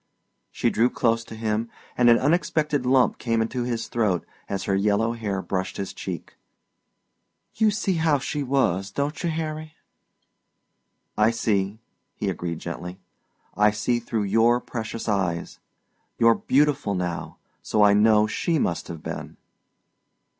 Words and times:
She 0.49 0.71
drew 0.71 0.89
close 0.89 1.23
to 1.25 1.35
him 1.35 1.69
and 1.95 2.09
an 2.09 2.17
unexpected 2.17 2.87
lump 2.87 3.19
came 3.19 3.39
into 3.39 3.65
his 3.65 3.87
throat 3.87 4.25
as 4.49 4.63
her 4.63 4.73
yellow 4.75 5.11
hair 5.13 5.43
brushed 5.43 5.77
his 5.77 5.93
cheek. 5.93 6.33
"You 7.53 7.69
see 7.69 7.97
how 7.97 8.17
she 8.17 8.41
was, 8.41 8.89
don't 8.89 9.23
you 9.23 9.29
Harry?" 9.29 9.75
"I 11.15 11.29
see," 11.29 11.77
he 12.15 12.29
agreed 12.29 12.57
gently. 12.57 12.99
"I 13.55 13.69
see 13.69 13.99
through 13.99 14.23
your 14.23 14.59
precious 14.59 15.07
eyes. 15.07 15.59
You're 16.17 16.33
beautiful 16.33 16.95
now, 16.95 17.37
so 17.61 17.83
I 17.83 17.93
know 17.93 18.25
she 18.25 18.57
must 18.57 18.87
have 18.87 19.03
been." 19.03 19.37